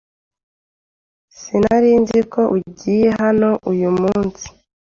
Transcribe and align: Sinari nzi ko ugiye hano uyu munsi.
Sinari 1.39 1.91
nzi 2.01 2.19
ko 2.31 2.41
ugiye 2.55 3.07
hano 3.21 3.49
uyu 3.71 3.89
munsi. 3.99 4.45